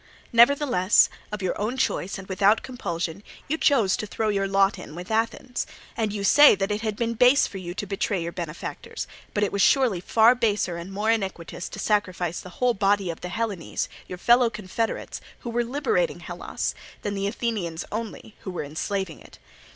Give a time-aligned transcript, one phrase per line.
[0.33, 4.95] Nevertheless, of your own choice and without compulsion you chose to throw your lot in
[4.95, 5.67] with Athens.
[5.95, 9.43] And you say that it had been base for you to betray your benefactors; but
[9.43, 13.29] it was surely far baser and more iniquitous to sacrifice the whole body of the
[13.29, 16.73] Hellenes, your fellow confederates, who were liberating Hellas,
[17.03, 19.37] than the Athenians only, who were enslaving it.